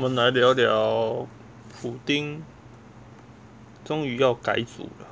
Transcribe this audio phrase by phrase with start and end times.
[0.00, 1.26] 我们来聊聊
[1.82, 2.40] 普丁
[3.84, 5.06] 终于要改组了。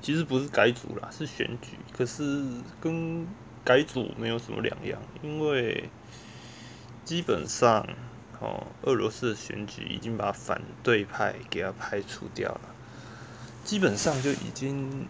[0.00, 1.76] 其实不是改组啦，是选举。
[1.92, 2.42] 可是
[2.80, 3.26] 跟
[3.62, 5.90] 改组没有什么两样，因为
[7.04, 7.86] 基本上
[8.40, 12.74] 哦，俄罗斯的选举已经把反对派给他排除掉了，
[13.62, 15.06] 基本上就已经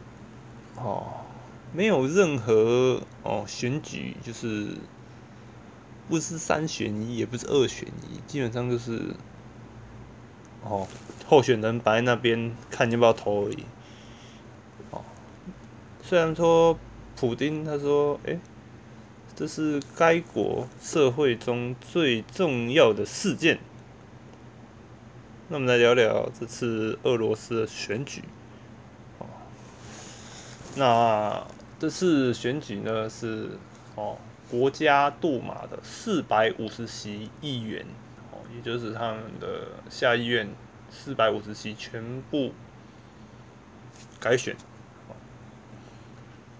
[0.74, 1.24] 哦，
[1.72, 4.76] 没有任何哦选举就是
[6.08, 9.14] 不是三选一，也不是二选一，基本上就是
[10.62, 10.86] 哦
[11.26, 13.64] 候选人摆在那边看要不要投而已。
[14.90, 15.02] 哦
[16.02, 16.78] 虽然说
[17.16, 18.38] 普丁他说，哎，
[19.34, 23.58] 这是该国社会中最重要的事件。
[25.48, 28.22] 那我们来聊聊这次俄罗斯的选举。
[29.18, 29.26] 哦，
[30.76, 31.46] 那
[31.78, 33.58] 这次选举呢是
[33.94, 34.18] 哦
[34.50, 37.86] 国家杜马的四百五十席议员，
[38.30, 40.48] 哦，也就是他们的下议院
[40.90, 42.52] 四百五十席全部
[44.20, 44.54] 改选。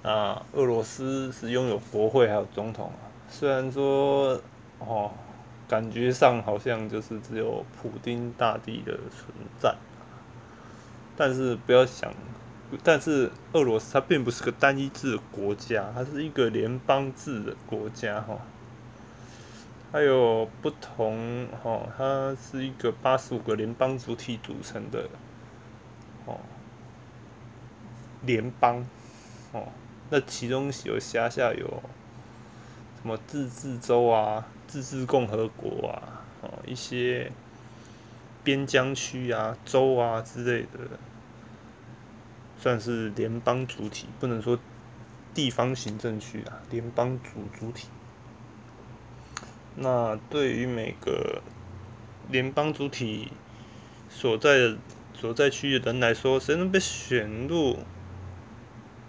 [0.03, 3.09] 啊，俄罗斯是拥有国会还有总统啊。
[3.29, 4.39] 虽然说，
[4.79, 5.11] 哦，
[5.67, 9.75] 感觉上好像就是只有普丁大帝的存在，
[11.17, 12.13] 但是不要想，
[12.83, 18.39] 但是俄罗斯它并不是个单一制的国家，它是一个联邦制的国家哈。
[19.93, 25.09] 还有不同哈，它是一个八十五个联邦主体组成的
[26.27, 26.41] 哦，
[28.23, 28.85] 联邦
[29.53, 29.69] 哦。
[30.11, 31.83] 那其中有辖下有
[33.01, 37.31] 什么自治州啊、自治共和国啊、哦一些
[38.43, 40.99] 边疆区啊、州啊之类的，
[42.65, 44.59] 算是联邦主体，不能说
[45.35, 47.89] 地方行政区啊，联邦主主体。
[49.77, 51.43] 那对于每个
[52.31, 53.33] 联邦主体
[54.09, 54.79] 所在的
[55.13, 57.81] 所在区域的人来说，谁能被选入？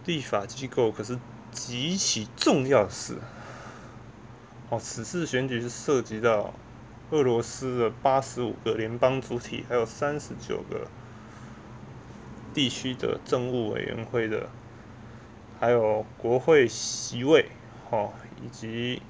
[0.04, 1.18] 立法机构可是
[1.50, 3.20] 极其重要的事。
[4.70, 6.54] 哦，此次选举是涉及到
[7.12, 10.90] 俄罗斯的八十五个联邦主体，还有三十九个
[12.56, 14.50] 地区的政务委员会的，
[15.60, 17.46] 还有国会席位，
[17.92, 18.12] 哦，
[18.44, 19.04] 以及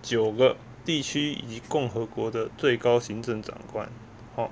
[0.00, 0.56] 九个
[0.86, 3.90] 地区以及共和国的最高行政长官，
[4.36, 4.48] 哦，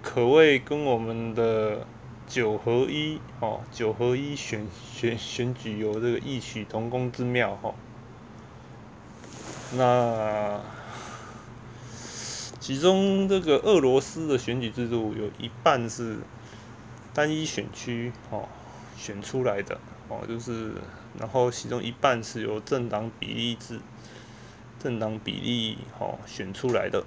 [0.00, 1.86] 可谓跟我们的。
[2.30, 4.64] 九合一哦，九合一选
[4.94, 7.74] 选选举有这个异曲同工之妙哈。
[9.72, 10.60] 那
[12.70, 16.18] 其中这个俄罗斯的选举制度有一半是
[17.12, 18.48] 单一选区哦
[18.96, 19.76] 选出来的
[20.06, 20.74] 哦，就是
[21.18, 23.80] 然后其中一半是由政党比例制
[24.78, 27.04] 政党比例哦选出来的。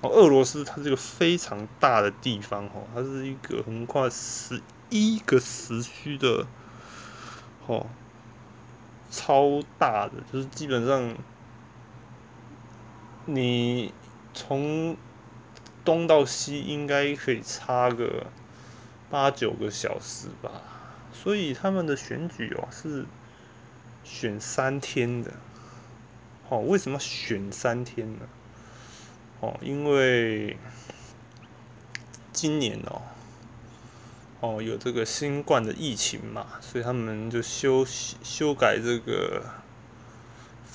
[0.00, 6.46] 哦，俄罗斯它是一个非常大的地方哦，它是一个横跨十一个时区的，
[7.66, 7.84] 哦，
[9.10, 11.14] 超大的，就是基本上
[13.34, 13.92] 你
[14.34, 14.96] 从
[15.84, 18.26] 东到西应该可以差个
[19.08, 20.62] 八九个小时吧，
[21.12, 23.06] 所以他们的选举哦是
[24.04, 25.32] 选三天的，
[26.48, 28.28] 哦，为什么选三天呢？
[29.40, 30.56] 哦，因为
[32.32, 33.02] 今年哦，
[34.40, 39.44] 哦有这个新冠的疫情嘛，所以他们就修修改这个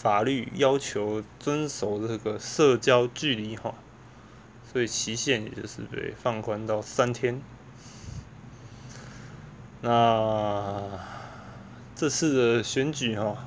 [0.06, 3.74] 法律，要求遵守这个社交距离哈，
[4.72, 7.42] 所以期限也就是被放宽到三天。
[9.82, 10.80] 那
[11.96, 13.44] 这次的选举哈，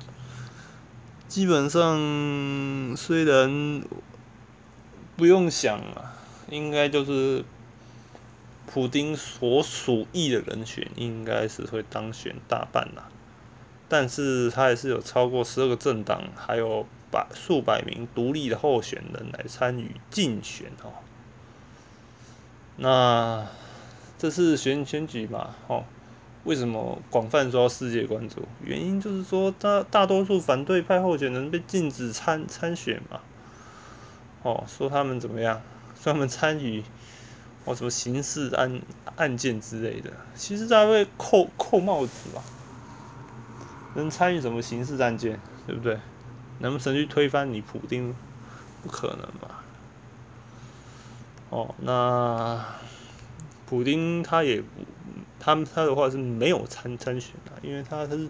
[1.29, 3.81] 基本上虽然。
[5.15, 6.13] 不用想啊，
[6.49, 7.43] 应该就是
[8.65, 13.09] 普丁所属意的人选，应该是会当选大半啦。
[13.89, 20.93] 但是他还是有超过十二个政党，还有百数百名独立的候选人来参与竞选哦。
[22.77, 23.45] 那
[24.17, 25.83] 这次选选举嘛，哦，
[26.43, 28.47] 为什么广泛受到世界关注？
[28.63, 33.19] 原因就是说，大大多数反对派候选人被禁止参参选嘛。
[34.43, 35.61] 哦，说他们怎么样？
[36.01, 36.81] 说他们参与
[37.65, 38.81] 哦什么刑事案
[39.17, 42.41] 案件之类的，其实在会扣扣帽子吧？
[43.99, 45.99] 能参与什么刑事案件，对不对？
[46.59, 48.15] 能不能去推翻你普丁？
[48.81, 49.63] 不可能吧？
[51.49, 52.65] 哦，那
[53.65, 54.63] 普丁他也，
[55.39, 58.29] 他他的话是没有参参选的，因为他他是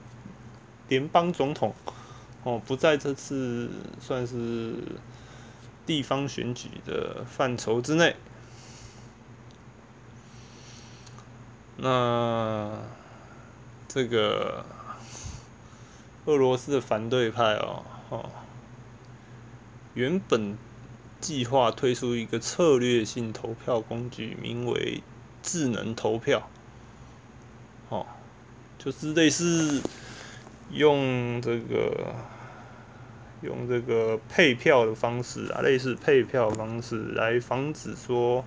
[0.87, 1.75] 联邦总统，
[2.43, 3.69] 哦，不在这次
[3.99, 4.75] 算是
[5.85, 8.15] 地方选举的范畴之内。
[11.77, 12.79] 那
[13.87, 14.65] 这个
[16.29, 18.29] 俄罗斯的反对派哦，哦，
[19.95, 20.55] 原本
[21.19, 25.01] 计划推出一个策略性投票工具，名为
[25.41, 26.47] 智能投票，
[27.89, 28.05] 哦，
[28.77, 29.81] 就是类似
[30.71, 32.13] 用这个
[33.41, 38.45] 用这个配票的方式啊，类似配票方式来防止说。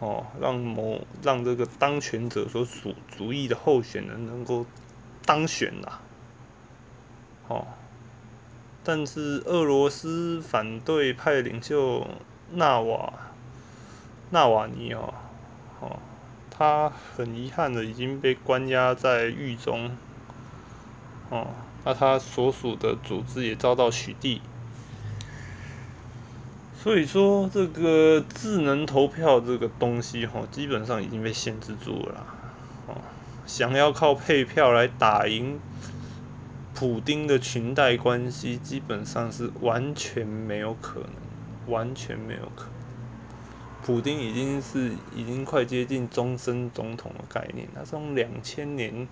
[0.00, 4.66] 哦，让某让这个当权者所属主义的候选人能够
[5.24, 6.00] 当选啦。
[7.48, 7.66] 哦，
[8.82, 12.06] 但是俄罗斯反对派领袖
[12.52, 13.12] 纳瓦
[14.30, 15.14] 纳瓦尼哦，
[15.80, 15.98] 哦，
[16.50, 19.90] 他很遗憾的已经被关押在狱中。
[21.30, 21.48] 哦，
[21.84, 24.40] 那他所属的组织也遭到取缔。
[26.76, 32.26] 所以说，这个智能投票这个东西，哈，基本上已经被限制住了。
[33.46, 35.58] 想要靠配票来打赢
[36.74, 42.74] 普丁的裙带关系，基本上是完全没有可能，完全没有可能。
[43.82, 49.06] 普丁已经是已经快接近终身总统的概念，他从两千年。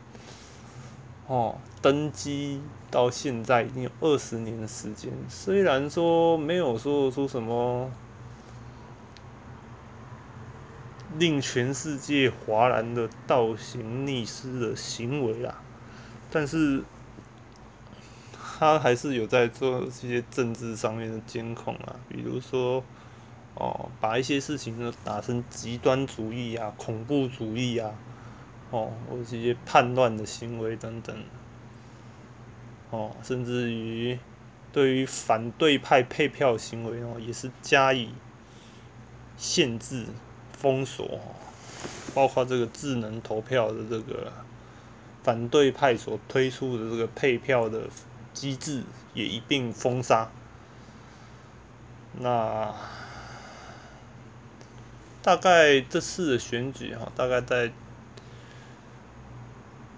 [1.28, 7.88] 哦，登基到现在已经有二十年的时间，虽然说没有说出什么
[11.18, 15.62] 令全世界哗然的倒行逆施的行为啊，
[16.30, 16.82] 但是
[18.32, 22.84] 他还是有在做这些政治上面的监控啊，比如说
[23.54, 27.92] 哦，把一些事情呢打成极端主义啊、恐怖主义啊。
[28.74, 31.14] 哦，或者一些叛乱的行为等等，
[32.88, 34.18] 哦，甚至于
[34.72, 38.14] 对于反对派配票行为哦，也是加以
[39.36, 40.06] 限制、
[40.62, 41.18] 封锁，
[42.14, 44.32] 包括这个智能投票的这个
[45.24, 47.88] 反对派所推出的这个配票的
[48.32, 50.30] 机制也一并封杀。
[52.20, 52.72] 那
[55.20, 57.72] 大概这次的选举哈，大概在。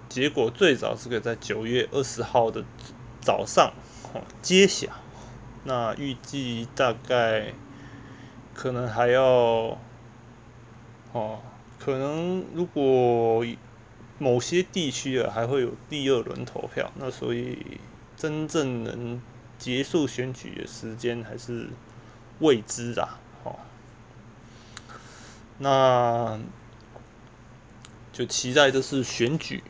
[0.07, 2.63] 结果最早是可以在九月二十号的
[3.21, 3.73] 早上
[4.13, 4.87] 哦揭晓，
[5.65, 7.53] 那预计大概
[8.55, 9.77] 可能还要
[11.15, 11.39] 哦，
[11.79, 13.47] 可能如果
[14.19, 17.79] 某些地区啊还会有第二轮投票，那所以
[18.17, 19.23] 真正能
[19.57, 21.71] 结束选举的时间还是
[22.41, 23.57] 未知啊，哦，
[25.59, 26.41] 那
[28.13, 29.63] 就期待这次选举。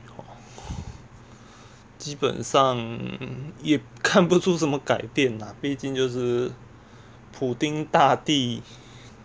[1.96, 2.98] 基本上
[3.62, 6.52] 也看不出什么改变呐，毕竟就是
[7.32, 8.62] 普丁大帝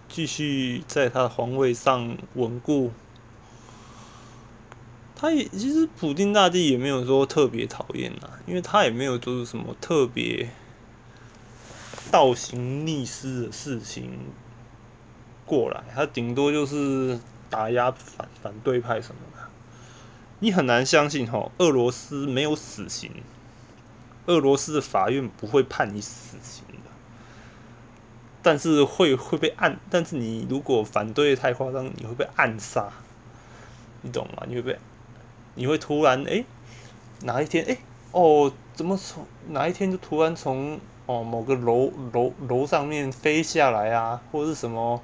[0.09, 2.91] 继续在他的皇位上稳固。
[5.15, 10.49] 他也其实普丁大帝也没有说特别讨厌呐，因为他也没有做出什么特别
[12.09, 14.17] 倒行逆施的事情
[15.45, 17.19] 过来，他顶多就是
[17.49, 19.49] 打压反反对派什么的。
[20.39, 23.11] 你很难相信哈，俄罗斯没有死刑，
[24.27, 26.88] 俄罗斯的法院不会判你死刑的，
[28.41, 32.89] 但是会会被暗，但是你如果反对太夸张，你会被暗杀，
[34.01, 34.43] 你懂吗？
[34.47, 34.79] 你会被，
[35.55, 36.43] 你会突然哎，
[37.21, 37.77] 哪一天哎
[38.11, 45.01] 哦，怎么从哪一天就突然从哦某个楼楼楼上面飞下来啊，或者是什么，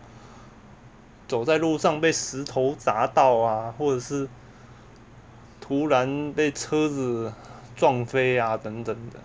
[1.28, 4.28] 走在路上被石头砸到啊，或者是。
[5.68, 7.34] 突然被车子
[7.76, 9.20] 撞飞啊，等等的。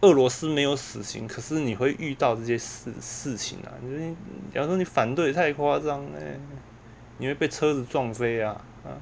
[0.00, 3.72] 俄罗斯没有死刑，可是你会遇到这些事事情啊。
[3.82, 4.16] 你，
[4.52, 6.38] 假如说你反对太夸张哎，
[7.18, 8.94] 你会被车子撞飞啊啊！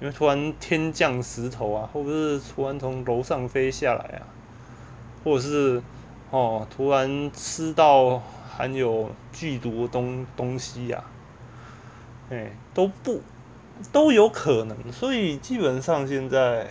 [0.00, 4.26] 因为突然天降石头啊，或者是突然从楼上飞下来啊，
[5.22, 5.82] 或者是
[6.30, 8.18] 哦，突然吃到
[8.48, 11.04] 含有剧毒的东东西呀，
[12.30, 13.20] 哎，都不。
[13.90, 16.68] 都有可能，所以基本上现在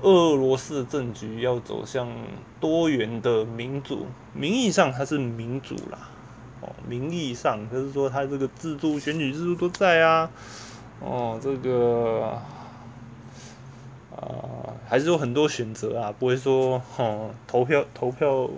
[0.00, 2.08] 俄罗斯的政局要走向
[2.60, 6.08] 多元的民主，名义上它是民主啦，
[6.60, 10.30] 哦，名义上就是说它这个制度、选举制度都在啊，
[11.00, 12.42] 哦，这个啊
[14.86, 18.48] 还是有很多选择啊，不会说哦投票投票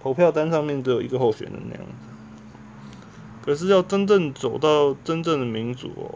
[0.00, 1.92] 投票单上面只有一个候选人那样子。
[3.44, 6.14] 可是要真正走到真正的民主哦，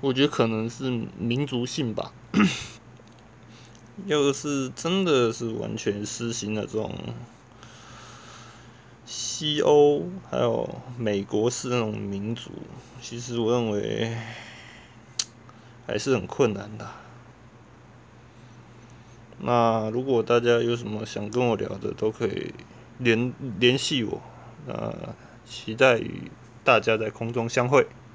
[0.00, 2.10] 我觉得可能是民族性吧。
[4.06, 6.94] 要是真的是完全实行了这种
[9.04, 12.50] 西欧还有美国式那种民主，
[13.00, 14.16] 其实我认为
[15.86, 16.88] 还是很困难的。
[19.38, 22.54] 那如果大家有什么想跟我聊的，都可以
[22.98, 24.20] 联联系我。
[24.66, 24.92] 那
[25.46, 26.30] 期待与
[26.64, 27.86] 大家在空中相会。